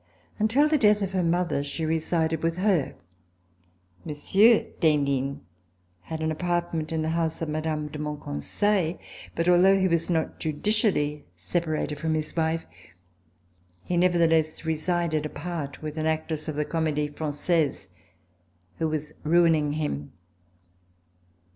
Until 0.39 0.67
the 0.67 0.79
death 0.79 1.03
of 1.03 1.11
her 1.11 1.21
mother 1.23 1.61
she 1.61 1.85
resided 1.85 2.41
with 2.41 2.55
her. 2.57 2.95
Monsieur 4.03 4.65
d'Henin 4.79 5.41
had 6.01 6.21
an 6.21 6.31
apartment 6.31 6.91
in 6.91 7.03
the 7.03 7.09
house 7.09 7.39
of 7.39 7.49
Mme. 7.49 7.85
de 7.89 7.99
Monconseil, 7.99 8.97
but 9.35 9.47
although 9.47 9.77
he 9.79 9.87
was 9.87 10.09
not 10.09 10.39
judicially 10.39 11.25
separated 11.35 11.99
from 11.99 12.15
his 12.15 12.35
wife, 12.35 12.65
he 13.83 13.95
nevertheless 13.95 14.65
resided 14.65 15.23
apart 15.23 15.83
with 15.83 15.99
an 15.99 16.07
actress 16.07 16.47
of 16.47 16.55
the 16.55 16.65
Comedie 16.65 17.07
Fran^aise, 17.11 17.89
who 18.79 18.87
was 18.89 19.13
ruining 19.23 19.73
him. 19.73 20.13